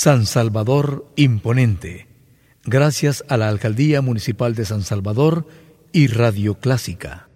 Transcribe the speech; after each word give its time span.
San 0.00 0.26
Salvador 0.26 1.10
Imponente, 1.16 2.06
gracias 2.64 3.24
a 3.28 3.36
la 3.36 3.48
Alcaldía 3.48 4.00
Municipal 4.00 4.54
de 4.54 4.64
San 4.64 4.82
Salvador 4.82 5.44
y 5.90 6.06
Radio 6.06 6.54
Clásica. 6.54 7.28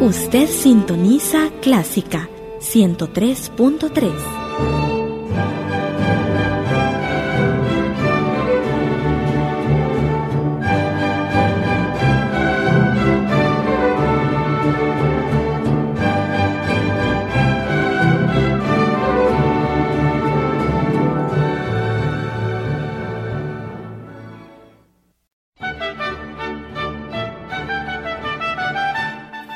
Usted 0.00 0.48
sintoniza 0.48 1.48
Clásica 1.62 2.28
103.3. 2.58 4.49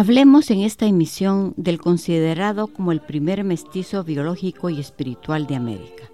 Hablemos 0.00 0.52
en 0.52 0.60
esta 0.60 0.86
emisión 0.86 1.54
del 1.56 1.80
considerado 1.80 2.68
como 2.68 2.92
el 2.92 3.00
primer 3.00 3.42
mestizo 3.42 4.04
biológico 4.04 4.70
y 4.70 4.78
espiritual 4.78 5.48
de 5.48 5.56
América. 5.56 6.04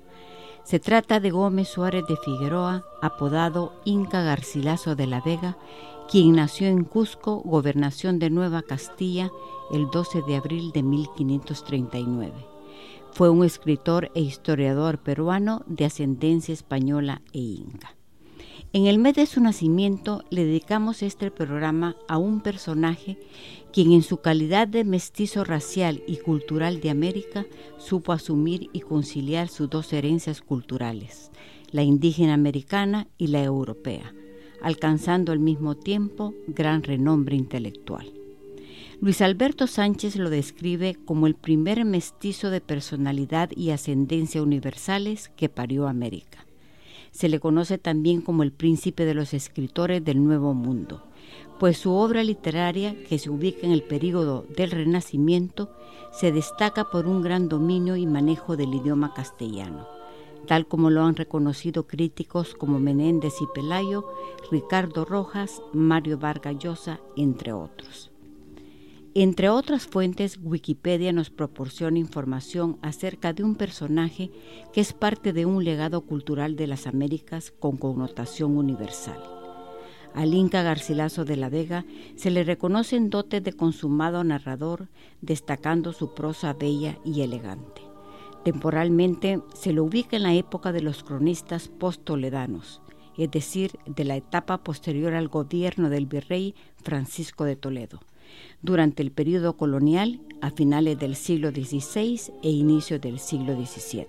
Se 0.62 0.80
trata 0.80 1.20
de 1.20 1.30
Gómez 1.30 1.68
Suárez 1.68 2.06
de 2.08 2.16
Figueroa, 2.16 2.86
apodado 3.02 3.74
Inca 3.84 4.22
Garcilaso 4.22 4.96
de 4.96 5.06
la 5.06 5.20
Vega, 5.20 5.58
quien 6.10 6.32
nació 6.32 6.68
en 6.68 6.84
Cusco, 6.84 7.42
gobernación 7.44 8.18
de 8.18 8.30
Nueva 8.30 8.62
Castilla, 8.62 9.30
el 9.70 9.90
12 9.90 10.22
de 10.22 10.36
abril 10.36 10.72
de 10.72 10.82
1539. 10.82 12.32
Fue 13.12 13.28
un 13.28 13.44
escritor 13.44 14.10
e 14.14 14.22
historiador 14.22 14.96
peruano 14.96 15.62
de 15.66 15.84
ascendencia 15.84 16.54
española 16.54 17.20
e 17.34 17.40
inca. 17.40 17.94
En 18.74 18.88
el 18.88 18.98
mes 18.98 19.14
de 19.14 19.26
su 19.26 19.40
nacimiento 19.40 20.24
le 20.30 20.44
dedicamos 20.44 21.04
este 21.04 21.30
programa 21.30 21.94
a 22.08 22.18
un 22.18 22.40
personaje 22.40 23.16
quien 23.72 23.92
en 23.92 24.02
su 24.02 24.16
calidad 24.16 24.66
de 24.66 24.82
mestizo 24.82 25.44
racial 25.44 26.02
y 26.08 26.16
cultural 26.16 26.80
de 26.80 26.90
América 26.90 27.46
supo 27.78 28.10
asumir 28.10 28.70
y 28.72 28.80
conciliar 28.80 29.48
sus 29.48 29.70
dos 29.70 29.92
herencias 29.92 30.42
culturales, 30.42 31.30
la 31.70 31.84
indígena 31.84 32.34
americana 32.34 33.06
y 33.16 33.28
la 33.28 33.44
europea, 33.44 34.12
alcanzando 34.60 35.30
al 35.30 35.38
mismo 35.38 35.76
tiempo 35.76 36.34
gran 36.48 36.82
renombre 36.82 37.36
intelectual. 37.36 38.12
Luis 39.00 39.20
Alberto 39.20 39.68
Sánchez 39.68 40.16
lo 40.16 40.30
describe 40.30 40.96
como 41.04 41.28
el 41.28 41.36
primer 41.36 41.84
mestizo 41.84 42.50
de 42.50 42.60
personalidad 42.60 43.50
y 43.54 43.70
ascendencia 43.70 44.42
universales 44.42 45.30
que 45.36 45.48
parió 45.48 45.86
América. 45.86 46.44
Se 47.14 47.28
le 47.28 47.38
conoce 47.38 47.78
también 47.78 48.22
como 48.22 48.42
el 48.42 48.50
príncipe 48.50 49.04
de 49.04 49.14
los 49.14 49.34
escritores 49.34 50.04
del 50.04 50.24
Nuevo 50.24 50.52
Mundo, 50.52 51.04
pues 51.60 51.78
su 51.78 51.92
obra 51.92 52.24
literaria, 52.24 52.96
que 53.04 53.20
se 53.20 53.30
ubica 53.30 53.64
en 53.64 53.70
el 53.70 53.84
período 53.84 54.44
del 54.56 54.72
Renacimiento, 54.72 55.70
se 56.10 56.32
destaca 56.32 56.90
por 56.90 57.06
un 57.06 57.22
gran 57.22 57.48
dominio 57.48 57.94
y 57.94 58.04
manejo 58.04 58.56
del 58.56 58.74
idioma 58.74 59.14
castellano, 59.14 59.86
tal 60.48 60.66
como 60.66 60.90
lo 60.90 61.04
han 61.04 61.14
reconocido 61.14 61.86
críticos 61.86 62.56
como 62.56 62.80
Menéndez 62.80 63.34
y 63.40 63.46
Pelayo, 63.54 64.04
Ricardo 64.50 65.04
Rojas, 65.04 65.62
Mario 65.72 66.18
Vargas 66.18 66.58
Llosa, 66.58 66.98
entre 67.16 67.52
otros. 67.52 68.10
Entre 69.16 69.48
otras 69.48 69.86
fuentes, 69.86 70.40
Wikipedia 70.42 71.12
nos 71.12 71.30
proporciona 71.30 72.00
información 72.00 72.78
acerca 72.82 73.32
de 73.32 73.44
un 73.44 73.54
personaje 73.54 74.32
que 74.72 74.80
es 74.80 74.92
parte 74.92 75.32
de 75.32 75.46
un 75.46 75.62
legado 75.62 76.00
cultural 76.00 76.56
de 76.56 76.66
las 76.66 76.88
Américas 76.88 77.52
con 77.52 77.76
connotación 77.76 78.56
universal. 78.56 79.22
Al 80.14 80.34
Inca 80.34 80.64
Garcilaso 80.64 81.24
de 81.24 81.36
la 81.36 81.48
Vega 81.48 81.84
se 82.16 82.32
le 82.32 82.42
reconocen 82.42 83.08
dotes 83.08 83.40
de 83.44 83.52
consumado 83.52 84.24
narrador, 84.24 84.88
destacando 85.20 85.92
su 85.92 86.12
prosa 86.12 86.52
bella 86.52 86.98
y 87.04 87.20
elegante. 87.20 87.82
Temporalmente 88.44 89.40
se 89.54 89.72
lo 89.72 89.84
ubica 89.84 90.16
en 90.16 90.24
la 90.24 90.34
época 90.34 90.72
de 90.72 90.82
los 90.82 91.04
cronistas 91.04 91.68
post-toledanos, 91.68 92.82
es 93.16 93.30
decir, 93.30 93.78
de 93.86 94.02
la 94.02 94.16
etapa 94.16 94.64
posterior 94.64 95.14
al 95.14 95.28
gobierno 95.28 95.88
del 95.88 96.06
virrey 96.06 96.56
Francisco 96.82 97.44
de 97.44 97.54
Toledo 97.54 98.00
durante 98.62 99.02
el 99.02 99.10
periodo 99.12 99.56
colonial 99.56 100.20
a 100.40 100.50
finales 100.50 100.98
del 100.98 101.16
siglo 101.16 101.50
XVI 101.50 102.32
e 102.42 102.50
inicio 102.50 102.98
del 102.98 103.18
siglo 103.18 103.54
XVII. 103.54 104.06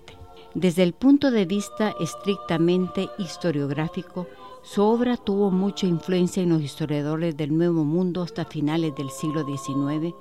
Desde 0.54 0.82
el 0.82 0.94
punto 0.94 1.30
de 1.30 1.44
vista 1.44 1.94
estrictamente 2.00 3.10
historiográfico, 3.18 4.26
su 4.62 4.82
obra 4.82 5.18
tuvo 5.18 5.50
mucha 5.50 5.86
influencia 5.86 6.42
en 6.42 6.48
los 6.48 6.62
historiadores 6.62 7.36
del 7.36 7.54
Nuevo 7.56 7.84
Mundo 7.84 8.22
hasta 8.22 8.46
finales 8.46 8.94
del 8.96 9.10
siglo 9.10 9.44
XIX, 9.44 10.14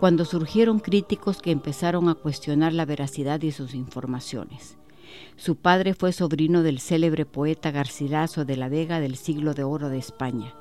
cuando 0.00 0.24
surgieron 0.24 0.80
críticos 0.80 1.40
que 1.40 1.52
empezaron 1.52 2.08
a 2.08 2.16
cuestionar 2.16 2.72
la 2.72 2.84
veracidad 2.84 3.38
de 3.38 3.52
sus 3.52 3.74
informaciones. 3.74 4.76
Su 5.36 5.54
padre 5.54 5.94
fue 5.94 6.12
sobrino 6.12 6.64
del 6.64 6.80
célebre 6.80 7.24
poeta 7.24 7.70
Garcilaso 7.70 8.44
de 8.44 8.56
la 8.56 8.68
Vega 8.68 8.98
del 8.98 9.16
siglo 9.16 9.54
de 9.54 9.62
oro 9.62 9.88
de 9.88 9.98
España 9.98 10.54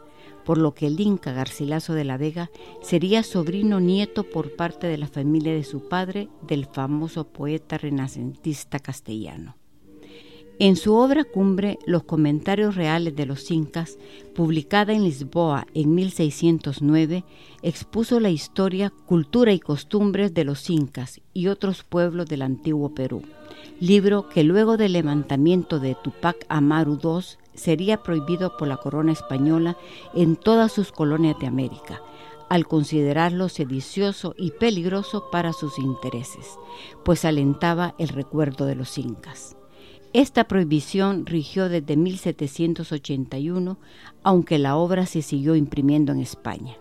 por 0.47 0.57
lo 0.57 0.73
que 0.73 0.87
el 0.87 0.97
Inca 1.01 1.33
Garcilaso 1.33 1.93
de 1.93 2.05
la 2.05 2.15
Vega 2.15 2.49
sería 2.81 3.21
sobrino 3.23 3.81
nieto 3.81 4.23
por 4.23 4.55
parte 4.55 4.87
de 4.87 4.97
la 4.97 5.07
familia 5.07 5.53
de 5.53 5.65
su 5.65 5.89
padre 5.89 6.29
del 6.41 6.65
famoso 6.67 7.27
poeta 7.27 7.77
renacentista 7.77 8.79
castellano. 8.79 9.57
En 10.57 10.77
su 10.77 10.95
obra 10.95 11.25
cumbre, 11.25 11.79
Los 11.85 12.03
comentarios 12.05 12.75
reales 12.75 13.13
de 13.13 13.25
los 13.25 13.51
incas, 13.51 13.97
publicada 14.33 14.93
en 14.93 15.03
Lisboa 15.03 15.67
en 15.73 15.93
1609, 15.93 17.25
expuso 17.61 18.21
la 18.21 18.29
historia, 18.29 18.93
cultura 19.05 19.51
y 19.51 19.59
costumbres 19.59 20.33
de 20.33 20.45
los 20.45 20.69
incas 20.69 21.19
y 21.33 21.47
otros 21.47 21.83
pueblos 21.83 22.25
del 22.25 22.41
antiguo 22.41 22.95
Perú, 22.95 23.21
libro 23.81 24.29
que 24.29 24.45
luego 24.45 24.77
del 24.77 24.93
levantamiento 24.93 25.81
de 25.81 25.97
Tupac 26.01 26.45
Amaru 26.47 26.97
II 27.03 27.46
sería 27.57 28.01
prohibido 28.03 28.55
por 28.55 28.69
la 28.69 28.77
corona 28.77 29.11
española 29.11 29.75
en 30.13 30.37
todas 30.37 30.71
sus 30.71 30.93
colonias 30.93 31.37
de 31.39 31.47
América, 31.47 32.01
al 32.49 32.65
considerarlo 32.65 33.49
sedicioso 33.49 34.33
y 34.37 34.51
peligroso 34.51 35.25
para 35.31 35.51
sus 35.51 35.77
intereses, 35.79 36.57
pues 37.03 37.25
alentaba 37.25 37.93
el 37.97 38.07
recuerdo 38.07 38.65
de 38.65 38.75
los 38.75 38.97
incas. 38.97 39.57
Esta 40.13 40.47
prohibición 40.47 41.25
rigió 41.25 41.67
desde 41.67 41.97
1781, 41.97 43.77
aunque 44.23 44.57
la 44.57 44.77
obra 44.77 45.05
se 45.05 45.21
siguió 45.21 45.55
imprimiendo 45.55 46.13
en 46.13 46.19
España. 46.19 46.77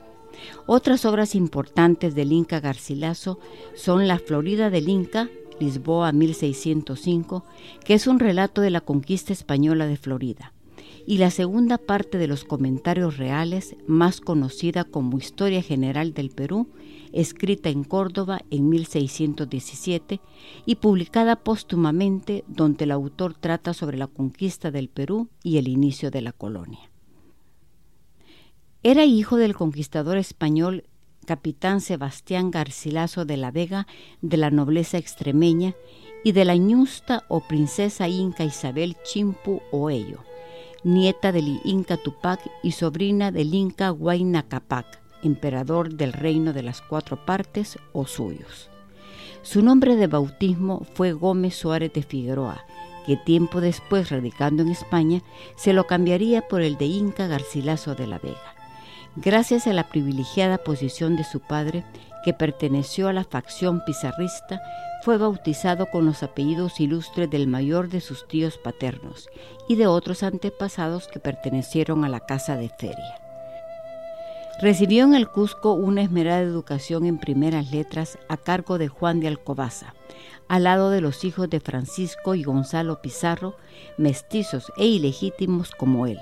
Otras 0.66 1.04
obras 1.04 1.34
importantes 1.34 2.14
del 2.14 2.32
Inca 2.32 2.60
Garcilaso 2.60 3.40
son 3.74 4.06
La 4.06 4.18
Florida 4.18 4.70
del 4.70 4.88
Inca, 4.88 5.28
Lisboa 5.58 6.12
1605, 6.12 7.44
que 7.84 7.94
es 7.94 8.06
un 8.06 8.20
relato 8.20 8.60
de 8.60 8.70
la 8.70 8.82
conquista 8.82 9.32
española 9.32 9.86
de 9.86 9.96
Florida, 9.96 10.52
y 11.06 11.18
la 11.18 11.30
segunda 11.30 11.78
parte 11.78 12.18
de 12.18 12.26
los 12.26 12.44
comentarios 12.44 13.16
reales, 13.16 13.76
más 13.86 14.20
conocida 14.20 14.84
como 14.84 15.18
Historia 15.18 15.62
General 15.62 16.12
del 16.12 16.30
Perú, 16.30 16.68
escrita 17.12 17.68
en 17.68 17.84
Córdoba 17.84 18.40
en 18.50 18.68
1617 18.68 20.20
y 20.66 20.74
publicada 20.76 21.36
póstumamente, 21.36 22.44
donde 22.48 22.84
el 22.84 22.90
autor 22.90 23.34
trata 23.34 23.72
sobre 23.72 23.96
la 23.96 24.08
conquista 24.08 24.70
del 24.70 24.88
Perú 24.88 25.28
y 25.42 25.58
el 25.58 25.68
inicio 25.68 26.10
de 26.10 26.22
la 26.22 26.32
colonia. 26.32 26.90
Era 28.82 29.04
hijo 29.04 29.36
del 29.36 29.54
conquistador 29.54 30.16
español 30.16 30.84
capitán 31.26 31.80
Sebastián 31.80 32.50
Garcilaso 32.50 33.24
de 33.24 33.36
la 33.36 33.50
Vega 33.50 33.86
de 34.22 34.36
la 34.36 34.50
nobleza 34.50 34.98
extremeña 34.98 35.74
y 36.24 36.32
de 36.32 36.44
la 36.44 36.56
ñusta 36.56 37.24
o 37.28 37.40
princesa 37.46 38.08
inca 38.08 38.44
Isabel 38.44 38.96
Chimpu 39.04 39.60
Oello, 39.72 40.20
nieta 40.86 41.32
del 41.32 41.60
Inca 41.64 41.96
Tupac 41.96 42.40
y 42.62 42.70
sobrina 42.70 43.32
del 43.32 43.52
Inca 43.52 43.90
Huayna 43.90 44.44
Capac, 44.44 45.00
emperador 45.24 45.94
del 45.94 46.12
reino 46.12 46.52
de 46.52 46.62
las 46.62 46.80
cuatro 46.80 47.26
partes 47.26 47.76
o 47.92 48.06
suyos. 48.06 48.70
Su 49.42 49.62
nombre 49.62 49.96
de 49.96 50.06
bautismo 50.06 50.86
fue 50.94 51.12
Gómez 51.12 51.56
Suárez 51.56 51.92
de 51.92 52.04
Figueroa, 52.04 52.64
que 53.04 53.16
tiempo 53.16 53.60
después, 53.60 54.10
radicando 54.10 54.62
en 54.62 54.68
España, 54.68 55.22
se 55.56 55.72
lo 55.72 55.88
cambiaría 55.88 56.46
por 56.46 56.62
el 56.62 56.76
de 56.76 56.86
Inca 56.86 57.26
Garcilaso 57.26 57.96
de 57.96 58.06
la 58.06 58.20
Vega. 58.20 58.54
Gracias 59.16 59.66
a 59.66 59.72
la 59.72 59.88
privilegiada 59.88 60.58
posición 60.58 61.16
de 61.16 61.24
su 61.24 61.40
padre, 61.40 61.84
que 62.24 62.32
perteneció 62.32 63.08
a 63.08 63.12
la 63.12 63.24
facción 63.24 63.82
pizarrista, 63.84 64.62
fue 65.06 65.18
bautizado 65.18 65.86
con 65.86 66.04
los 66.04 66.24
apellidos 66.24 66.80
ilustres 66.80 67.30
del 67.30 67.46
mayor 67.46 67.88
de 67.88 68.00
sus 68.00 68.26
tíos 68.26 68.58
paternos 68.58 69.28
y 69.68 69.76
de 69.76 69.86
otros 69.86 70.24
antepasados 70.24 71.06
que 71.06 71.20
pertenecieron 71.20 72.04
a 72.04 72.08
la 72.08 72.18
casa 72.18 72.56
de 72.56 72.70
feria. 72.70 73.20
Recibió 74.60 75.04
en 75.04 75.14
el 75.14 75.28
Cusco 75.28 75.74
una 75.74 76.02
esmerada 76.02 76.40
educación 76.40 77.06
en 77.06 77.18
primeras 77.18 77.70
letras 77.70 78.18
a 78.28 78.36
cargo 78.36 78.78
de 78.78 78.88
Juan 78.88 79.20
de 79.20 79.28
Alcobaza, 79.28 79.94
al 80.48 80.64
lado 80.64 80.90
de 80.90 81.00
los 81.00 81.22
hijos 81.22 81.48
de 81.48 81.60
Francisco 81.60 82.34
y 82.34 82.42
Gonzalo 82.42 83.00
Pizarro, 83.00 83.56
mestizos 83.98 84.72
e 84.76 84.86
ilegítimos 84.86 85.70
como 85.70 86.08
él. 86.08 86.18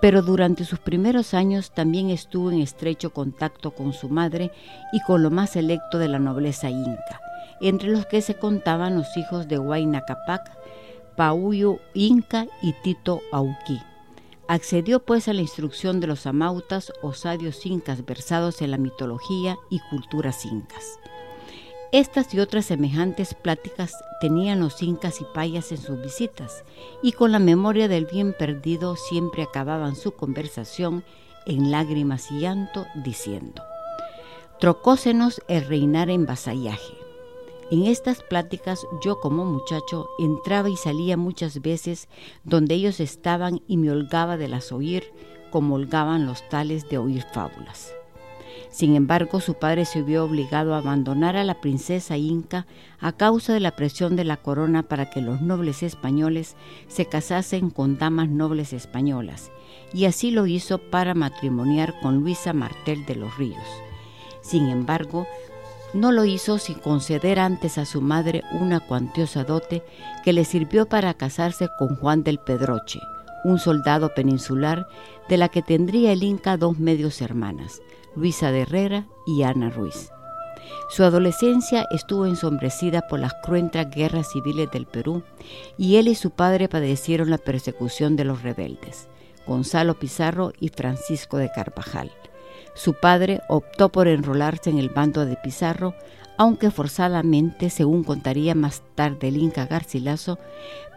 Pero 0.00 0.22
durante 0.22 0.64
sus 0.64 0.80
primeros 0.80 1.34
años 1.34 1.70
también 1.72 2.10
estuvo 2.10 2.50
en 2.50 2.62
estrecho 2.62 3.10
contacto 3.10 3.70
con 3.70 3.92
su 3.92 4.08
madre 4.08 4.50
y 4.92 5.00
con 5.02 5.22
lo 5.22 5.30
más 5.30 5.50
selecto 5.50 5.98
de 5.98 6.08
la 6.08 6.18
nobleza 6.18 6.68
inca, 6.68 7.20
entre 7.60 7.88
los 7.90 8.06
que 8.06 8.22
se 8.22 8.36
contaban 8.36 8.96
los 8.96 9.16
hijos 9.16 9.48
de 9.48 9.58
Huayna 9.58 10.04
Capac, 10.04 10.50
Inca 11.94 12.46
y 12.62 12.72
Tito 12.82 13.20
Auquí. 13.32 13.80
Accedió 14.48 15.00
pues 15.00 15.28
a 15.28 15.32
la 15.32 15.40
instrucción 15.40 16.00
de 16.00 16.06
los 16.06 16.26
amautas 16.26 16.92
o 17.02 17.12
incas 17.64 18.04
versados 18.04 18.60
en 18.60 18.70
la 18.70 18.78
mitología 18.78 19.56
y 19.70 19.80
culturas 19.90 20.44
incas. 20.44 20.98
Estas 21.92 22.34
y 22.34 22.40
otras 22.40 22.66
semejantes 22.66 23.34
pláticas 23.34 23.94
tenían 24.20 24.58
los 24.58 24.82
incas 24.82 25.20
y 25.20 25.24
payas 25.32 25.70
en 25.70 25.78
sus 25.78 26.02
visitas, 26.02 26.64
y 27.02 27.12
con 27.12 27.30
la 27.30 27.38
memoria 27.38 27.86
del 27.86 28.06
bien 28.06 28.34
perdido 28.36 28.96
siempre 28.96 29.44
acababan 29.44 29.94
su 29.94 30.10
conversación 30.12 31.04
en 31.46 31.70
lágrimas 31.70 32.30
y 32.32 32.40
llanto, 32.40 32.84
diciendo, 33.04 33.62
Trocósenos 34.58 35.40
el 35.46 35.66
reinar 35.66 36.10
en 36.10 36.26
vasallaje. 36.26 37.03
En 37.70 37.86
estas 37.86 38.22
pláticas 38.22 38.86
yo 39.02 39.20
como 39.20 39.44
muchacho 39.44 40.08
entraba 40.18 40.68
y 40.68 40.76
salía 40.76 41.16
muchas 41.16 41.62
veces 41.62 42.08
donde 42.44 42.74
ellos 42.74 43.00
estaban 43.00 43.62
y 43.66 43.78
me 43.78 43.90
holgaba 43.90 44.36
de 44.36 44.48
las 44.48 44.70
oír 44.70 45.04
como 45.50 45.76
holgaban 45.76 46.26
los 46.26 46.46
tales 46.48 46.88
de 46.88 46.98
oír 46.98 47.24
fábulas. 47.32 47.94
Sin 48.70 48.96
embargo, 48.96 49.40
su 49.40 49.54
padre 49.54 49.84
se 49.84 50.02
vio 50.02 50.24
obligado 50.24 50.74
a 50.74 50.78
abandonar 50.78 51.36
a 51.36 51.44
la 51.44 51.60
princesa 51.60 52.16
inca 52.16 52.66
a 52.98 53.12
causa 53.12 53.52
de 53.52 53.60
la 53.60 53.76
presión 53.76 54.16
de 54.16 54.24
la 54.24 54.36
corona 54.36 54.82
para 54.82 55.10
que 55.10 55.20
los 55.20 55.40
nobles 55.40 55.84
españoles 55.84 56.56
se 56.88 57.06
casasen 57.06 57.70
con 57.70 57.98
damas 57.98 58.28
nobles 58.28 58.72
españolas, 58.72 59.52
y 59.92 60.06
así 60.06 60.32
lo 60.32 60.48
hizo 60.48 60.78
para 60.78 61.14
matrimoniar 61.14 61.94
con 62.00 62.16
Luisa 62.20 62.52
Martel 62.52 63.06
de 63.06 63.14
los 63.14 63.38
Ríos. 63.38 63.64
Sin 64.40 64.68
embargo, 64.68 65.26
no 65.94 66.10
lo 66.12 66.24
hizo 66.24 66.58
sin 66.58 66.78
conceder 66.78 67.38
antes 67.38 67.78
a 67.78 67.86
su 67.86 68.00
madre 68.02 68.42
una 68.52 68.80
cuantiosa 68.80 69.44
dote 69.44 69.82
que 70.24 70.32
le 70.32 70.44
sirvió 70.44 70.86
para 70.86 71.14
casarse 71.14 71.68
con 71.78 71.96
Juan 71.96 72.24
del 72.24 72.38
Pedroche, 72.38 73.00
un 73.44 73.58
soldado 73.58 74.12
peninsular 74.12 74.86
de 75.28 75.36
la 75.36 75.48
que 75.48 75.62
tendría 75.62 76.12
el 76.12 76.24
Inca 76.24 76.56
dos 76.56 76.78
medios 76.78 77.22
hermanas, 77.22 77.80
Luisa 78.16 78.50
de 78.50 78.62
Herrera 78.62 79.06
y 79.26 79.44
Ana 79.44 79.70
Ruiz. 79.70 80.10
Su 80.90 81.04
adolescencia 81.04 81.86
estuvo 81.90 82.26
ensombrecida 82.26 83.06
por 83.08 83.20
las 83.20 83.32
cruentas 83.42 83.88
guerras 83.90 84.30
civiles 84.32 84.70
del 84.70 84.86
Perú 84.86 85.22
y 85.78 85.96
él 85.96 86.08
y 86.08 86.14
su 86.14 86.30
padre 86.30 86.68
padecieron 86.68 87.30
la 87.30 87.38
persecución 87.38 88.16
de 88.16 88.24
los 88.24 88.42
rebeldes, 88.42 89.08
Gonzalo 89.46 89.98
Pizarro 89.98 90.52
y 90.58 90.70
Francisco 90.70 91.36
de 91.36 91.50
Carvajal. 91.54 92.10
Su 92.74 92.94
padre 92.94 93.40
optó 93.48 93.88
por 93.88 94.08
enrolarse 94.08 94.70
en 94.70 94.78
el 94.78 94.88
bando 94.88 95.24
de 95.24 95.36
Pizarro, 95.36 95.94
aunque 96.36 96.72
forzadamente, 96.72 97.70
según 97.70 98.02
contaría 98.02 98.54
más 98.54 98.82
tarde 98.96 99.28
el 99.28 99.36
Inca 99.36 99.66
Garcilaso, 99.66 100.38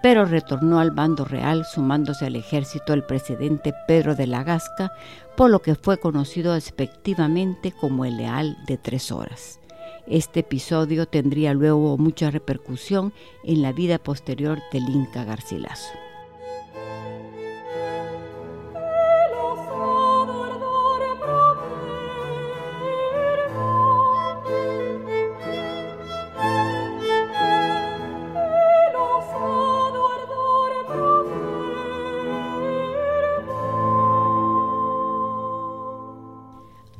pero 0.02 0.26
retornó 0.26 0.80
al 0.80 0.92
bando 0.92 1.26
real 1.26 1.66
sumándose 1.66 2.26
al 2.26 2.36
ejército 2.36 2.94
el 2.94 3.04
presidente 3.04 3.74
Pedro 3.88 4.16
de 4.16 4.26
la 4.28 4.44
Gasca, 4.44 4.92
por 5.36 5.52
lo 5.52 5.62
que 5.62 5.76
fue 5.76 6.00
conocido 6.00 6.54
despectivamente 6.54 7.72
como 7.72 8.06
el 8.06 8.18
Leal 8.18 8.58
de 8.66 8.78
Tres 8.78 9.12
Horas. 9.12 9.60
Este 10.08 10.40
episodio 10.40 11.06
tendría 11.06 11.54
luego 11.54 11.98
mucha 11.98 12.32
repercusión 12.32 13.14
en 13.44 13.62
la 13.62 13.74
vida 13.74 14.00
posterior 14.00 14.60
del 14.72 14.90
Inca 14.90 15.26
Garcilaso. 15.26 16.07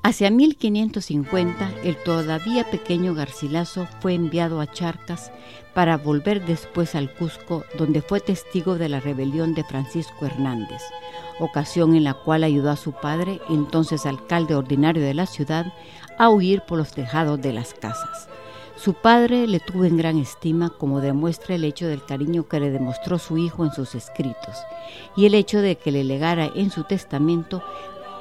Hacia 0.08 0.32
1550, 0.32 1.70
el 1.84 1.98
todavía 1.98 2.64
pequeño 2.72 3.14
Garcilaso 3.14 3.90
fue 4.00 4.14
enviado 4.14 4.62
a 4.62 4.72
Charcas 4.72 5.34
para 5.74 5.98
volver 5.98 6.46
después 6.46 6.96
al 6.96 7.14
Cusco, 7.14 7.66
donde 7.78 8.02
fue 8.02 8.22
testigo 8.22 8.78
de 8.78 8.88
la 8.88 9.02
rebelión 9.02 9.54
de 9.54 9.66
Francisco 9.66 10.26
Hernández, 10.26 10.82
ocasión 11.42 11.94
en 11.94 12.06
la 12.06 12.14
cual 12.14 12.46
ayudó 12.46 12.72
a 12.72 12.78
su 12.78 12.94
padre, 12.94 13.42
entonces 13.50 14.06
alcalde 14.06 14.56
ordinario 14.56 15.04
de 15.04 15.14
la 15.14 15.26
ciudad, 15.26 15.74
a 16.18 16.30
huir 16.30 16.62
por 16.62 16.78
los 16.78 16.94
tejados 16.94 17.42
de 17.42 17.52
las 17.52 17.74
casas. 17.74 18.30
Su 18.78 18.94
padre 18.94 19.46
le 19.46 19.60
tuvo 19.60 19.84
en 19.84 19.98
gran 19.98 20.20
estima, 20.20 20.70
como 20.70 21.02
demuestra 21.02 21.56
el 21.56 21.66
hecho 21.66 21.86
del 21.86 22.06
cariño 22.06 22.48
que 22.48 22.62
le 22.62 22.70
demostró 22.70 23.20
su 23.20 23.38
hijo 23.38 23.66
en 23.66 23.74
sus 23.74 23.94
escritos, 23.94 24.56
y 25.18 25.26
el 25.26 25.34
hecho 25.34 25.60
de 25.60 25.76
que 25.76 25.92
le 25.92 26.06
legara 26.06 26.50
en 26.56 26.72
su 26.72 26.86
testamento 26.86 27.62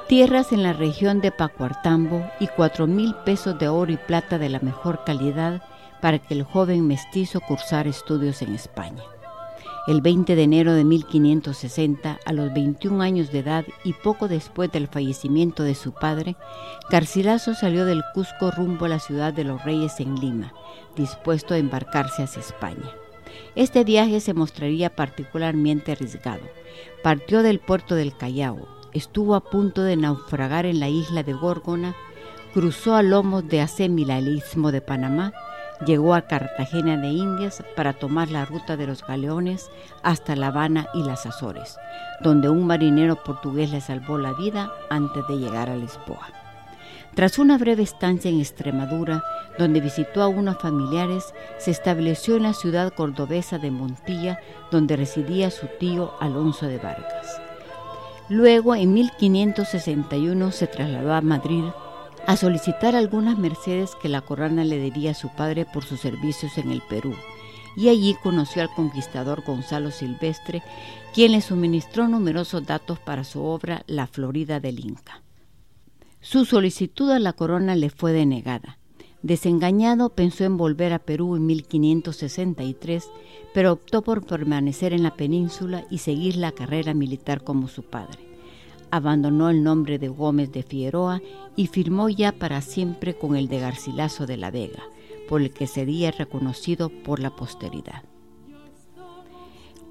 tierras 0.08 0.52
en 0.52 0.62
la 0.62 0.72
región 0.72 1.20
de 1.20 1.32
Pacuartambo 1.32 2.24
y 2.38 2.46
cuatro 2.46 2.86
mil 2.86 3.14
pesos 3.24 3.58
de 3.58 3.68
oro 3.68 3.90
y 3.90 3.96
plata 3.96 4.38
de 4.38 4.48
la 4.48 4.60
mejor 4.60 5.02
calidad 5.04 5.62
para 6.00 6.20
que 6.20 6.34
el 6.34 6.44
joven 6.44 6.86
mestizo 6.86 7.40
cursara 7.40 7.88
estudios 7.88 8.40
en 8.42 8.54
España. 8.54 9.02
El 9.88 10.02
20 10.02 10.36
de 10.36 10.42
enero 10.42 10.74
de 10.74 10.84
1560, 10.84 12.18
a 12.24 12.32
los 12.32 12.52
21 12.54 13.02
años 13.02 13.32
de 13.32 13.40
edad 13.40 13.64
y 13.82 13.94
poco 13.94 14.28
después 14.28 14.70
del 14.70 14.86
fallecimiento 14.86 15.64
de 15.64 15.74
su 15.74 15.92
padre, 15.92 16.36
Garcilaso 16.88 17.54
salió 17.54 17.84
del 17.84 18.02
Cusco 18.14 18.52
rumbo 18.52 18.84
a 18.84 18.88
la 18.88 19.00
ciudad 19.00 19.32
de 19.32 19.44
los 19.44 19.64
Reyes 19.64 19.98
en 19.98 20.16
Lima, 20.16 20.52
dispuesto 20.96 21.54
a 21.54 21.58
embarcarse 21.58 22.22
hacia 22.22 22.40
España. 22.40 22.90
Este 23.56 23.82
viaje 23.82 24.20
se 24.20 24.34
mostraría 24.34 24.94
particularmente 24.94 25.92
arriesgado. 25.92 26.42
Partió 27.02 27.42
del 27.42 27.60
puerto 27.60 27.94
del 27.94 28.16
Callao, 28.16 28.75
estuvo 28.92 29.34
a 29.34 29.40
punto 29.40 29.82
de 29.82 29.96
naufragar 29.96 30.66
en 30.66 30.80
la 30.80 30.88
isla 30.88 31.22
de 31.22 31.32
Górgona, 31.32 31.94
cruzó 32.54 32.94
a 32.94 33.02
lomos 33.02 33.46
de 33.48 33.60
Acémila 33.60 34.18
el 34.18 34.28
istmo 34.28 34.72
de 34.72 34.80
Panamá, 34.80 35.32
llegó 35.84 36.14
a 36.14 36.22
Cartagena 36.22 36.96
de 36.96 37.08
Indias 37.08 37.62
para 37.76 37.92
tomar 37.92 38.30
la 38.30 38.44
ruta 38.44 38.76
de 38.76 38.86
los 38.86 39.06
galeones 39.06 39.70
hasta 40.02 40.36
La 40.36 40.48
Habana 40.48 40.88
y 40.94 41.02
las 41.02 41.26
Azores, 41.26 41.76
donde 42.22 42.48
un 42.48 42.66
marinero 42.66 43.22
portugués 43.22 43.70
le 43.70 43.80
salvó 43.80 44.18
la 44.18 44.32
vida 44.32 44.72
antes 44.88 45.26
de 45.28 45.36
llegar 45.36 45.68
a 45.68 45.76
Lisboa. 45.76 46.28
Tras 47.14 47.38
una 47.38 47.56
breve 47.56 47.82
estancia 47.82 48.30
en 48.30 48.40
Extremadura, 48.40 49.24
donde 49.58 49.80
visitó 49.80 50.22
a 50.22 50.28
unos 50.28 50.58
familiares, 50.58 51.32
se 51.58 51.70
estableció 51.70 52.36
en 52.36 52.42
la 52.42 52.52
ciudad 52.52 52.92
cordobesa 52.92 53.56
de 53.58 53.70
Montilla, 53.70 54.38
donde 54.70 54.96
residía 54.96 55.50
su 55.50 55.66
tío 55.78 56.12
Alonso 56.20 56.66
de 56.66 56.76
Vargas. 56.76 57.45
Luego, 58.28 58.74
en 58.74 58.92
1561, 58.92 60.50
se 60.50 60.66
trasladó 60.66 61.14
a 61.14 61.20
Madrid 61.20 61.64
a 62.26 62.36
solicitar 62.36 62.96
algunas 62.96 63.38
mercedes 63.38 63.94
que 64.02 64.08
la 64.08 64.20
corona 64.20 64.64
le 64.64 64.78
debía 64.78 65.12
a 65.12 65.14
su 65.14 65.28
padre 65.28 65.64
por 65.64 65.84
sus 65.84 66.00
servicios 66.00 66.58
en 66.58 66.72
el 66.72 66.82
Perú, 66.82 67.14
y 67.76 67.88
allí 67.88 68.16
conoció 68.22 68.62
al 68.62 68.70
conquistador 68.74 69.44
Gonzalo 69.44 69.92
Silvestre, 69.92 70.62
quien 71.14 71.32
le 71.32 71.40
suministró 71.40 72.08
numerosos 72.08 72.66
datos 72.66 72.98
para 72.98 73.22
su 73.22 73.44
obra 73.44 73.84
La 73.86 74.08
Florida 74.08 74.58
del 74.58 74.80
Inca. 74.80 75.22
Su 76.20 76.44
solicitud 76.44 77.10
a 77.12 77.20
la 77.20 77.32
corona 77.32 77.76
le 77.76 77.90
fue 77.90 78.12
denegada. 78.12 78.78
Desengañado 79.26 80.10
pensó 80.10 80.44
en 80.44 80.56
volver 80.56 80.92
a 80.92 81.00
Perú 81.00 81.34
en 81.34 81.46
1563, 81.46 83.10
pero 83.52 83.72
optó 83.72 84.02
por 84.02 84.24
permanecer 84.24 84.92
en 84.92 85.02
la 85.02 85.16
península 85.16 85.84
y 85.90 85.98
seguir 85.98 86.36
la 86.36 86.52
carrera 86.52 86.94
militar 86.94 87.42
como 87.42 87.66
su 87.66 87.82
padre 87.82 88.26
abandonó 88.92 89.50
el 89.50 89.64
nombre 89.64 89.98
de 89.98 90.08
Gómez 90.08 90.52
de 90.52 90.62
Figueroa 90.62 91.20
y 91.56 91.66
firmó 91.66 92.08
ya 92.08 92.30
para 92.30 92.60
siempre 92.60 93.18
con 93.18 93.36
el 93.36 93.48
de 93.48 93.58
Garcilaso 93.58 94.26
de 94.26 94.36
la 94.36 94.52
Vega, 94.52 94.84
por 95.28 95.42
el 95.42 95.50
que 95.50 95.66
sería 95.66 96.12
reconocido 96.12 96.88
por 96.88 97.18
la 97.18 97.34
posteridad. 97.34 98.04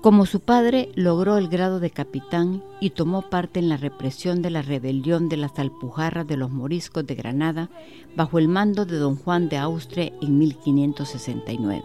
Como 0.06 0.28
su 0.28 0.40
padre, 0.40 0.92
logró 0.94 1.36
el 1.36 1.48
grado 1.48 1.80
de 1.80 1.90
capitán 1.90 2.64
y 2.80 2.92
tomó 2.92 3.24
parte 3.24 3.60
en 3.60 3.70
la 3.70 3.78
represión 3.78 4.44
de 4.44 4.52
la 4.52 4.62
rebelión 4.62 5.30
de 5.30 5.38
las 5.38 5.58
Alpujarras 5.58 6.28
de 6.28 6.38
los 6.38 6.52
Moriscos 6.52 7.08
de 7.08 7.16
Granada 7.16 7.72
bajo 8.16 8.38
el 8.38 8.48
mando 8.48 8.86
de 8.86 8.98
don 8.98 9.16
Juan 9.16 9.50
de 9.50 9.58
Austria 9.58 10.14
en 10.22 10.38
1569 10.38 11.82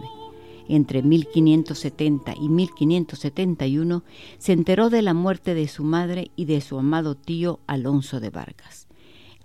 entre 0.67 1.01
1570 1.01 2.35
y 2.39 2.47
1571, 2.47 4.03
se 4.37 4.53
enteró 4.53 4.91
de 4.91 5.01
la 5.01 5.15
muerte 5.15 5.55
de 5.55 5.67
su 5.67 5.83
madre 5.83 6.29
y 6.35 6.45
de 6.45 6.61
su 6.61 6.77
amado 6.77 7.15
tío 7.15 7.59
Alonso 7.65 8.19
de 8.19 8.29
Vargas. 8.29 8.80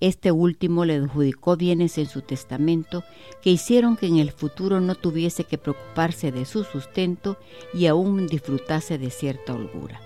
Este 0.00 0.30
último 0.30 0.84
le 0.84 0.96
adjudicó 0.96 1.56
bienes 1.56 1.96
en 1.96 2.06
su 2.06 2.20
testamento 2.20 3.02
que 3.42 3.50
hicieron 3.50 3.96
que 3.96 4.06
en 4.06 4.18
el 4.18 4.30
futuro 4.30 4.80
no 4.80 4.94
tuviese 4.94 5.44
que 5.44 5.56
preocuparse 5.56 6.32
de 6.32 6.44
su 6.44 6.64
sustento 6.64 7.38
y 7.72 7.86
aún 7.86 8.26
disfrutase 8.26 8.98
de 8.98 9.10
cierta 9.10 9.54
holgura. 9.54 10.00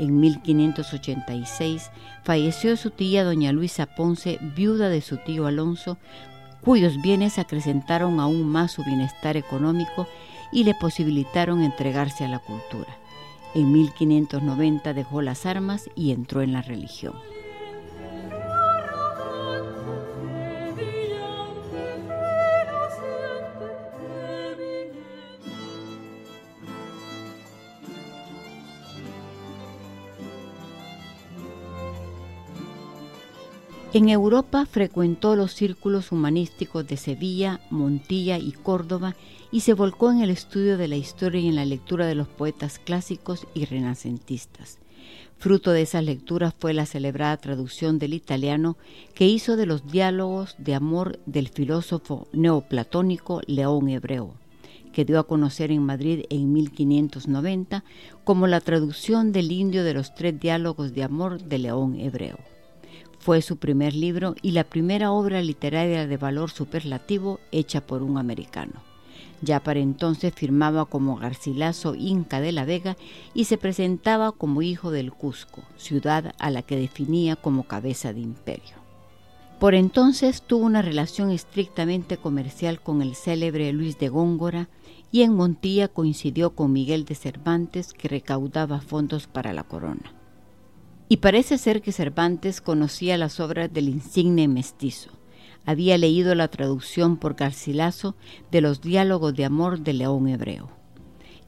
En 0.00 0.18
1586 0.18 1.90
falleció 2.24 2.76
su 2.76 2.90
tía 2.90 3.22
doña 3.22 3.52
Luisa 3.52 3.86
Ponce, 3.86 4.38
viuda 4.56 4.88
de 4.88 5.00
su 5.00 5.18
tío 5.18 5.46
Alonso, 5.46 5.98
cuyos 6.64 7.00
bienes 7.00 7.38
acrecentaron 7.38 8.18
aún 8.18 8.44
más 8.44 8.72
su 8.72 8.82
bienestar 8.82 9.36
económico 9.36 10.08
y 10.50 10.64
le 10.64 10.74
posibilitaron 10.74 11.62
entregarse 11.62 12.24
a 12.24 12.28
la 12.28 12.40
cultura. 12.40 12.96
En 13.54 13.70
1590 13.70 14.94
dejó 14.94 15.22
las 15.22 15.46
armas 15.46 15.88
y 15.94 16.10
entró 16.10 16.42
en 16.42 16.52
la 16.52 16.62
religión. 16.62 17.14
En 33.94 34.08
Europa 34.08 34.64
frecuentó 34.64 35.36
los 35.36 35.52
círculos 35.52 36.12
humanísticos 36.12 36.86
de 36.88 36.96
Sevilla, 36.96 37.60
Montilla 37.68 38.38
y 38.38 38.52
Córdoba 38.52 39.16
y 39.50 39.60
se 39.60 39.74
volcó 39.74 40.10
en 40.10 40.22
el 40.22 40.30
estudio 40.30 40.78
de 40.78 40.88
la 40.88 40.96
historia 40.96 41.42
y 41.42 41.48
en 41.48 41.56
la 41.56 41.66
lectura 41.66 42.06
de 42.06 42.14
los 42.14 42.26
poetas 42.26 42.78
clásicos 42.78 43.46
y 43.52 43.66
renacentistas. 43.66 44.78
Fruto 45.36 45.72
de 45.72 45.82
esas 45.82 46.04
lecturas 46.04 46.54
fue 46.58 46.72
la 46.72 46.86
celebrada 46.86 47.36
traducción 47.36 47.98
del 47.98 48.14
italiano 48.14 48.78
que 49.14 49.28
hizo 49.28 49.56
de 49.56 49.66
los 49.66 49.86
diálogos 49.86 50.54
de 50.56 50.74
amor 50.74 51.18
del 51.26 51.48
filósofo 51.48 52.28
neoplatónico 52.32 53.42
León 53.46 53.90
Hebreo, 53.90 54.32
que 54.94 55.04
dio 55.04 55.18
a 55.18 55.26
conocer 55.26 55.70
en 55.70 55.84
Madrid 55.84 56.24
en 56.30 56.50
1590 56.50 57.84
como 58.24 58.46
la 58.46 58.62
traducción 58.62 59.32
del 59.32 59.52
indio 59.52 59.84
de 59.84 59.92
los 59.92 60.14
tres 60.14 60.40
diálogos 60.40 60.94
de 60.94 61.02
amor 61.02 61.42
de 61.42 61.58
León 61.58 62.00
Hebreo. 62.00 62.51
Fue 63.22 63.40
su 63.40 63.56
primer 63.56 63.94
libro 63.94 64.34
y 64.42 64.50
la 64.50 64.64
primera 64.64 65.12
obra 65.12 65.40
literaria 65.42 66.08
de 66.08 66.16
valor 66.16 66.50
superlativo 66.50 67.38
hecha 67.52 67.80
por 67.80 68.02
un 68.02 68.18
americano. 68.18 68.82
Ya 69.42 69.60
para 69.60 69.78
entonces 69.78 70.34
firmaba 70.34 70.86
como 70.86 71.14
Garcilaso 71.14 71.94
Inca 71.94 72.40
de 72.40 72.50
la 72.50 72.64
Vega 72.64 72.96
y 73.32 73.44
se 73.44 73.58
presentaba 73.58 74.32
como 74.32 74.60
hijo 74.60 74.90
del 74.90 75.12
Cusco, 75.12 75.62
ciudad 75.76 76.34
a 76.40 76.50
la 76.50 76.62
que 76.62 76.76
definía 76.76 77.36
como 77.36 77.62
cabeza 77.62 78.12
de 78.12 78.18
imperio. 78.18 78.74
Por 79.60 79.76
entonces 79.76 80.42
tuvo 80.42 80.66
una 80.66 80.82
relación 80.82 81.30
estrictamente 81.30 82.16
comercial 82.16 82.80
con 82.80 83.02
el 83.02 83.14
célebre 83.14 83.72
Luis 83.72 84.00
de 84.00 84.08
Góngora 84.08 84.68
y 85.12 85.22
en 85.22 85.36
Montilla 85.36 85.86
coincidió 85.86 86.56
con 86.56 86.72
Miguel 86.72 87.04
de 87.04 87.14
Cervantes 87.14 87.92
que 87.92 88.08
recaudaba 88.08 88.80
fondos 88.80 89.28
para 89.28 89.52
la 89.52 89.62
corona. 89.62 90.12
Y 91.12 91.18
parece 91.18 91.58
ser 91.58 91.82
que 91.82 91.92
Cervantes 91.92 92.62
conocía 92.62 93.18
las 93.18 93.38
obras 93.38 93.70
del 93.70 93.90
insigne 93.90 94.48
mestizo 94.48 95.10
había 95.66 95.98
leído 95.98 96.34
la 96.34 96.48
traducción 96.48 97.18
por 97.18 97.34
Garcilaso 97.34 98.16
de 98.50 98.62
los 98.62 98.80
diálogos 98.80 99.34
de 99.34 99.44
amor 99.44 99.80
de 99.80 99.92
León 99.92 100.26
Hebreo. 100.26 100.70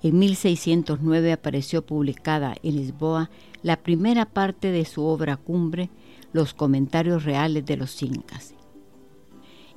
En 0.03 0.19
1609 0.19 1.33
apareció 1.33 1.81
publicada 1.81 2.57
en 2.63 2.77
Lisboa 2.77 3.31
la 3.63 3.79
primera 3.79 4.27
parte 4.27 4.71
de 4.71 4.85
su 4.85 5.03
obra 5.03 5.39
cumbre, 5.39 5.89
Los 6.35 6.53
comentarios 6.53 7.25
reales 7.25 7.65
de 7.65 7.79
los 7.79 8.03
incas, 8.03 8.53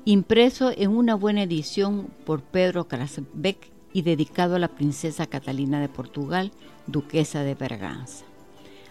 impreso 0.03 0.69
en 0.75 0.91
una 0.91 1.15
buena 1.15 1.43
edición 1.43 2.09
por 2.25 2.41
Pedro 2.41 2.89
Krasbeck 2.89 3.71
y 3.93 4.01
dedicado 4.01 4.57
a 4.57 4.59
la 4.59 4.67
princesa 4.67 5.27
Catalina 5.27 5.79
de 5.79 5.87
Portugal, 5.87 6.51
duquesa 6.87 7.43
de 7.43 7.55
Berganza. 7.55 8.25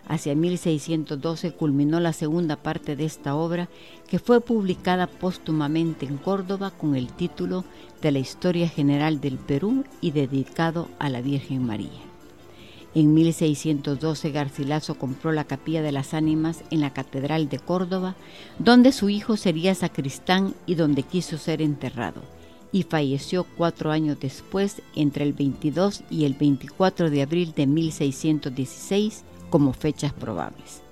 Hacia 0.08 0.36
1612 0.36 1.52
culminó 1.52 1.98
la 1.98 2.12
segunda 2.12 2.56
parte 2.56 2.94
de 2.94 3.04
esta 3.04 3.34
obra, 3.34 3.68
que 4.08 4.20
fue 4.20 4.40
publicada 4.40 5.08
póstumamente 5.08 6.06
en 6.06 6.16
Córdoba 6.16 6.70
con 6.70 6.94
el 6.94 7.12
título 7.12 7.64
de 8.02 8.12
la 8.12 8.20
Historia 8.20 8.68
General 8.68 9.20
del 9.20 9.36
Perú 9.36 9.84
y 10.00 10.12
dedicado 10.12 10.88
a 11.00 11.08
la 11.08 11.20
Virgen 11.20 11.66
María. 11.66 12.06
En 12.94 13.12
1612 13.12 14.30
Garcilaso 14.30 14.94
compró 14.94 15.32
la 15.32 15.44
Capilla 15.44 15.82
de 15.82 15.92
las 15.92 16.14
Ánimas 16.14 16.62
en 16.70 16.80
la 16.80 16.94
Catedral 16.94 17.48
de 17.48 17.58
Córdoba, 17.58 18.14
donde 18.58 18.92
su 18.92 19.10
hijo 19.10 19.36
sería 19.36 19.75
sacristán 19.75 20.54
y 20.66 20.76
donde 20.76 21.02
quiso 21.02 21.36
ser 21.36 21.60
enterrado, 21.60 22.22
y 22.72 22.84
falleció 22.84 23.44
cuatro 23.56 23.90
años 23.90 24.18
después, 24.20 24.80
entre 24.94 25.25
el 25.25 25.32
22 25.32 26.04
y 26.10 26.25
el 26.25 26.34
24 26.34 27.10
de 27.10 27.22
abril 27.22 27.52
de 27.54 27.66
1616, 27.66 29.25
como 29.56 29.72
fechas 29.72 30.12
probables. 30.12 30.82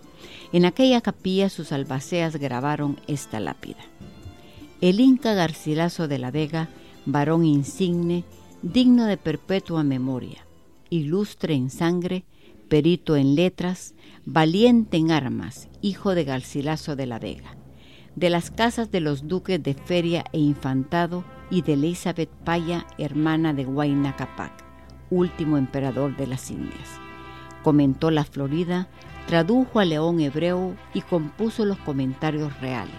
En 0.50 0.64
aquella 0.64 1.02
capilla 1.02 1.50
sus 1.50 1.71
albaceas 1.71 2.37
grabaron 2.37 2.99
esta 3.06 3.38
lápida. 3.38 3.85
El 4.80 5.00
Inca 5.00 5.35
Garcilaso 5.35 6.09
de 6.09 6.16
la 6.18 6.30
Vega, 6.30 6.71
varón 7.04 7.44
insigne, 7.44 8.25
digno 8.62 9.04
de 9.04 9.18
perpetua 9.18 9.85
memoria, 9.85 10.47
ilustre 10.88 11.52
en 11.52 11.68
sangre, 11.68 12.25
perito 12.71 13.16
en 13.16 13.35
letras, 13.35 13.92
valiente 14.25 14.97
en 14.97 15.11
armas, 15.11 15.68
hijo 15.83 16.14
de 16.14 16.25
Garcilaso 16.25 16.97
de 16.97 17.04
la 17.04 17.18
Vega, 17.18 17.59
de 18.16 18.30
las 18.30 18.50
casas 18.50 18.90
de 18.90 19.00
los 19.00 19.28
duques 19.28 19.62
de 19.62 19.75
Feria 19.75 20.25
e 20.33 20.38
Infantado 20.38 21.23
y 21.50 21.61
de 21.61 21.75
Elizabeth 21.75 22.30
Paya, 22.47 22.87
hermana 22.97 23.52
de 23.52 23.66
Huayna 23.66 24.16
Capac, 24.16 24.64
último 25.11 25.59
emperador 25.59 26.16
de 26.16 26.28
las 26.28 26.50
Indias 26.50 27.03
comentó 27.64 28.11
la 28.11 28.25
Florida, 28.25 28.87
tradujo 29.26 29.80
a 29.80 29.85
León 29.85 30.21
Hebreo 30.21 30.76
y 30.92 31.00
compuso 31.00 31.64
los 31.64 31.78
comentarios 31.78 32.61
reales. 32.61 32.94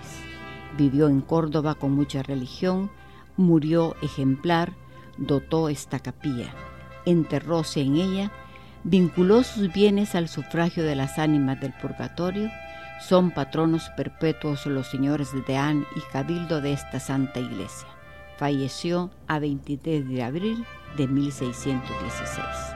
Vivió 0.78 1.08
en 1.08 1.22
Córdoba 1.22 1.76
con 1.76 1.94
mucha 1.94 2.24
religión, 2.24 2.90
murió 3.38 3.96
ejemplar, 4.02 4.74
dotó 5.18 5.70
esta 5.70 6.00
capilla, 6.00 6.54
enterróse 7.06 7.82
en 7.82 7.96
ella, 7.96 8.32
vinculó 8.84 9.44
sus 9.44 9.72
bienes 9.72 10.16
al 10.16 10.28
sufragio 10.28 10.84
de 10.84 10.96
las 10.96 11.20
ánimas 11.20 11.62
del 11.62 11.74
purgatorio, 11.74 12.50
son 13.08 13.32
patronos 13.32 13.90
perpetuos 13.96 14.66
los 14.66 14.88
señores 14.88 15.32
de 15.32 15.42
Deán 15.42 15.86
y 15.96 16.02
Cabildo 16.12 16.60
de 16.60 16.74
esta 16.74 17.00
santa 17.00 17.40
iglesia. 17.40 17.88
Falleció 18.38 19.12
a 19.28 19.40
23 19.40 20.10
de 20.10 20.24
abril 20.24 20.66
de 20.98 21.08
1616. 21.08 22.75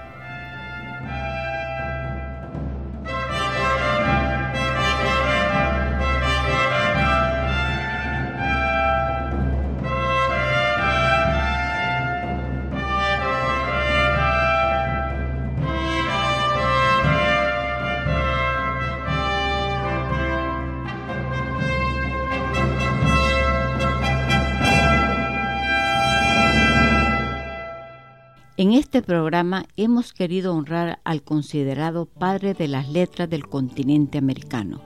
En 28.69 28.75
este 28.75 29.01
programa 29.01 29.65
hemos 29.77 30.13
querido 30.13 30.53
honrar 30.53 30.99
al 31.03 31.23
considerado 31.23 32.05
padre 32.05 32.53
de 32.53 32.67
las 32.67 32.87
letras 32.87 33.27
del 33.27 33.47
continente 33.47 34.19
americano, 34.19 34.83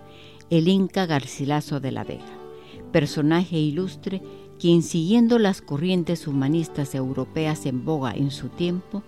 el 0.50 0.70
Inca 0.70 1.06
Garcilaso 1.06 1.82
de 1.82 1.92
la 1.92 2.06
Vega, 2.06 2.24
personaje 2.94 3.58
ilustre 3.58 4.22
quien 4.58 4.84
siguiendo 4.84 5.38
las 5.38 5.62
corrientes 5.62 6.28
humanistas 6.28 6.96
europeas 6.96 7.66
en 7.66 7.84
boga 7.84 8.14
en 8.14 8.32
su 8.32 8.48
tiempo, 8.48 9.04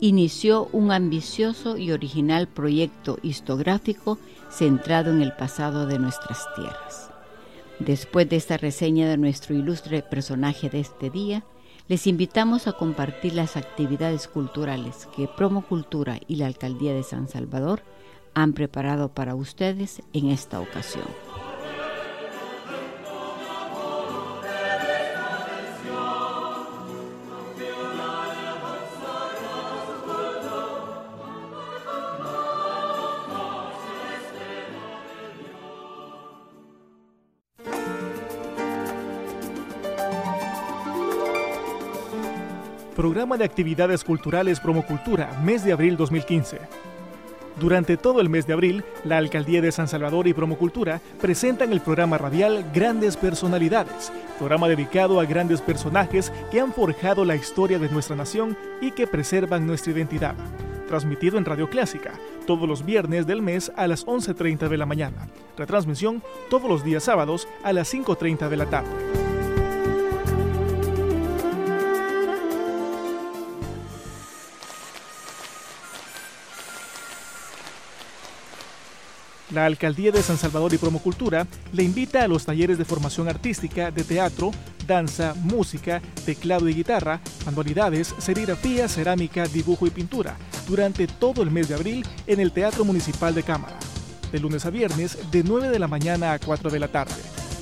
inició 0.00 0.70
un 0.72 0.90
ambicioso 0.90 1.76
y 1.76 1.92
original 1.92 2.48
proyecto 2.48 3.18
histográfico 3.22 4.16
centrado 4.48 5.10
en 5.10 5.20
el 5.20 5.34
pasado 5.34 5.86
de 5.86 5.98
nuestras 5.98 6.42
tierras. 6.56 7.10
Después 7.80 8.30
de 8.30 8.36
esta 8.36 8.56
reseña 8.56 9.06
de 9.10 9.18
nuestro 9.18 9.54
ilustre 9.54 10.00
personaje 10.00 10.70
de 10.70 10.80
este 10.80 11.10
día, 11.10 11.44
les 11.88 12.06
invitamos 12.06 12.66
a 12.66 12.74
compartir 12.74 13.32
las 13.32 13.56
actividades 13.56 14.28
culturales 14.28 15.08
que 15.16 15.26
Promo 15.26 15.62
Cultura 15.62 16.20
y 16.28 16.36
la 16.36 16.46
Alcaldía 16.46 16.92
de 16.92 17.02
San 17.02 17.28
Salvador 17.28 17.82
han 18.34 18.52
preparado 18.52 19.08
para 19.08 19.34
ustedes 19.34 20.02
en 20.12 20.28
esta 20.28 20.60
ocasión. 20.60 21.06
Programa 43.18 43.36
de 43.36 43.46
Actividades 43.46 44.04
Culturales 44.04 44.60
Promocultura, 44.60 45.28
mes 45.42 45.64
de 45.64 45.72
abril 45.72 45.96
2015. 45.96 46.60
Durante 47.58 47.96
todo 47.96 48.20
el 48.20 48.28
mes 48.28 48.46
de 48.46 48.52
abril, 48.52 48.84
la 49.02 49.16
Alcaldía 49.16 49.60
de 49.60 49.72
San 49.72 49.88
Salvador 49.88 50.28
y 50.28 50.34
Promocultura 50.34 51.00
presentan 51.20 51.72
el 51.72 51.80
programa 51.80 52.16
radial 52.16 52.64
Grandes 52.72 53.16
Personalidades, 53.16 54.12
programa 54.38 54.68
dedicado 54.68 55.18
a 55.18 55.24
grandes 55.24 55.60
personajes 55.60 56.32
que 56.52 56.60
han 56.60 56.72
forjado 56.72 57.24
la 57.24 57.34
historia 57.34 57.80
de 57.80 57.88
nuestra 57.88 58.14
nación 58.14 58.56
y 58.80 58.92
que 58.92 59.08
preservan 59.08 59.66
nuestra 59.66 59.90
identidad. 59.90 60.36
Transmitido 60.86 61.38
en 61.38 61.44
Radio 61.44 61.68
Clásica, 61.68 62.12
todos 62.46 62.68
los 62.68 62.86
viernes 62.86 63.26
del 63.26 63.42
mes 63.42 63.72
a 63.74 63.88
las 63.88 64.06
11.30 64.06 64.68
de 64.68 64.76
la 64.76 64.86
mañana. 64.86 65.26
Retransmisión 65.56 66.22
todos 66.50 66.70
los 66.70 66.84
días 66.84 67.02
sábados 67.02 67.48
a 67.64 67.72
las 67.72 67.92
5.30 67.92 68.48
de 68.48 68.56
la 68.56 68.66
tarde. 68.66 69.17
La 79.50 79.64
Alcaldía 79.64 80.12
de 80.12 80.22
San 80.22 80.36
Salvador 80.36 80.74
y 80.74 80.78
Promocultura 80.78 81.46
le 81.72 81.82
invita 81.82 82.22
a 82.22 82.28
los 82.28 82.44
talleres 82.44 82.76
de 82.76 82.84
formación 82.84 83.28
artística 83.28 83.90
de 83.90 84.04
teatro, 84.04 84.50
danza, 84.86 85.34
música, 85.34 86.02
teclado 86.26 86.68
y 86.68 86.74
guitarra, 86.74 87.20
manualidades, 87.46 88.14
serigrafía, 88.18 88.88
cerámica, 88.88 89.46
dibujo 89.46 89.86
y 89.86 89.90
pintura 89.90 90.36
durante 90.66 91.06
todo 91.06 91.42
el 91.42 91.50
mes 91.50 91.68
de 91.68 91.76
abril 91.76 92.06
en 92.26 92.40
el 92.40 92.52
Teatro 92.52 92.84
Municipal 92.84 93.34
de 93.34 93.42
Cámara. 93.42 93.78
De 94.30 94.38
lunes 94.38 94.66
a 94.66 94.70
viernes 94.70 95.18
de 95.30 95.42
9 95.42 95.70
de 95.70 95.78
la 95.78 95.88
mañana 95.88 96.34
a 96.34 96.38
4 96.38 96.68
de 96.68 96.78
la 96.78 96.88
tarde. 96.88 97.14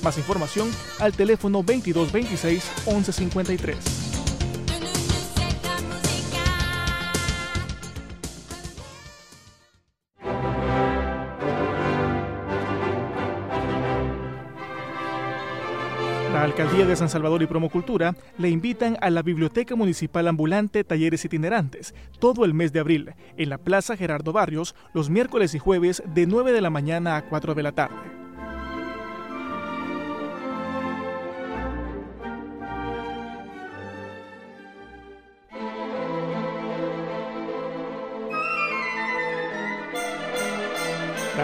Más 0.03 0.17
información 0.17 0.69
al 0.99 1.13
teléfono 1.13 1.59
2226 1.59 2.63
1153. 2.85 3.96
Alcaldía 16.57 16.87
de 16.87 16.95
San 16.95 17.07
Salvador 17.07 17.43
y 17.43 17.45
Promocultura 17.45 18.15
le 18.39 18.49
invitan 18.49 18.97
a 19.01 19.11
la 19.11 19.21
Biblioteca 19.21 19.75
Municipal 19.75 20.27
Ambulante 20.27 20.83
Talleres 20.83 21.23
Itinerantes 21.23 21.93
todo 22.17 22.45
el 22.45 22.55
mes 22.55 22.73
de 22.73 22.79
abril 22.79 23.13
en 23.37 23.49
la 23.49 23.59
Plaza 23.59 23.95
Gerardo 23.95 24.33
Barrios 24.33 24.73
los 24.91 25.11
miércoles 25.11 25.53
y 25.53 25.59
jueves 25.59 26.01
de 26.15 26.25
9 26.25 26.53
de 26.53 26.61
la 26.61 26.71
mañana 26.71 27.15
a 27.15 27.29
4 27.29 27.53
de 27.53 27.61
la 27.61 27.73
tarde. 27.73 28.26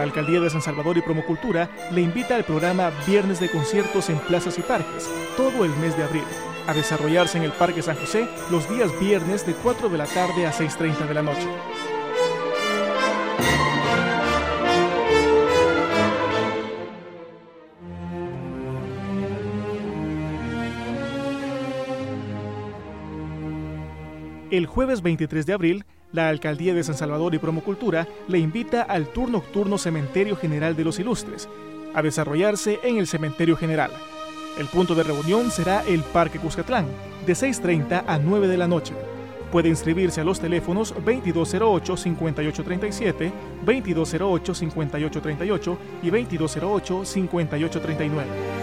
La 0.04 0.08
Alcaldía 0.08 0.42
de 0.42 0.50
San 0.50 0.62
Salvador 0.62 0.98
y 0.98 1.02
Promocultura 1.02 1.70
le 1.90 2.02
invita 2.02 2.36
al 2.36 2.44
programa 2.44 2.92
Viernes 3.08 3.40
de 3.40 3.50
Conciertos 3.50 4.10
en 4.10 4.20
Plazas 4.20 4.60
y 4.60 4.62
Parques, 4.62 5.10
todo 5.38 5.64
el 5.64 5.72
mes 5.78 5.96
de 5.96 6.04
abril, 6.04 6.26
a 6.68 6.74
desarrollarse 6.74 7.38
en 7.38 7.46
el 7.46 7.54
Parque 7.54 7.82
San 7.82 7.96
José 7.96 8.28
los 8.52 8.70
días 8.70 8.92
viernes 9.00 9.48
de 9.48 9.54
4 9.54 9.88
de 9.88 9.98
la 9.98 10.06
tarde 10.06 10.46
a 10.46 10.52
6.30 10.52 11.08
de 11.08 11.14
la 11.14 11.22
noche. 11.22 11.48
El 24.52 24.66
jueves 24.66 25.02
23 25.02 25.46
de 25.46 25.54
abril, 25.54 25.86
la 26.14 26.30
Alcaldía 26.30 26.74
de 26.74 26.84
San 26.84 26.96
Salvador 26.96 27.36
y 27.36 27.40
Promocultura 27.40 28.08
le 28.30 28.40
invita 28.40 28.84
al 28.84 29.08
Tour 29.08 29.30
Nocturno 29.30 29.78
Cementerio 29.78 30.38
General 30.38 30.78
de 30.78 30.86
los 30.86 31.00
Ilustres, 31.00 31.50
a 31.94 32.02
desarrollarse 32.02 32.80
en 32.84 32.96
el 32.98 33.08
Cementerio 33.08 33.58
General. 33.58 33.92
El 34.58 34.68
punto 34.68 34.96
de 34.96 35.04
reunión 35.04 35.52
será 35.52 35.84
el 35.86 36.02
Parque 36.04 36.40
Cuscatlán, 36.40 36.88
de 37.26 37.34
6.30 37.34 38.06
a 38.08 38.20
9 38.20 38.48
de 38.48 38.58
la 38.58 38.68
noche. 38.68 38.94
Puede 39.52 39.68
inscribirse 39.70 40.22
a 40.22 40.24
los 40.24 40.40
teléfonos 40.40 40.96
2208-5837, 40.96 43.32
2208-5838 43.66 45.78
y 46.04 46.12
2208-5839. 46.12 48.63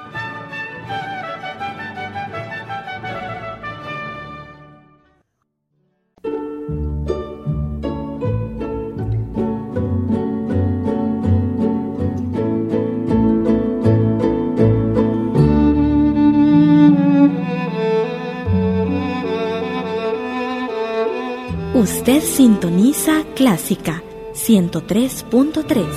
Usted 21.81 22.21
sintoniza 22.21 23.23
Clásica 23.33 24.03
103.3. 24.35 25.87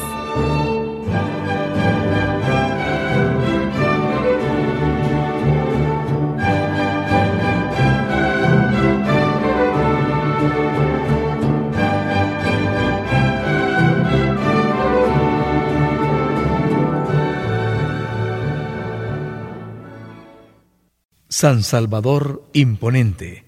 San 21.29 21.63
Salvador 21.63 22.49
Imponente 22.55 23.44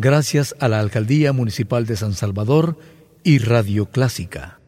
Gracias 0.00 0.54
a 0.60 0.68
la 0.68 0.78
Alcaldía 0.78 1.32
Municipal 1.32 1.84
de 1.84 1.96
San 1.96 2.14
Salvador 2.14 2.78
y 3.24 3.38
Radio 3.38 3.86
Clásica. 3.86 4.60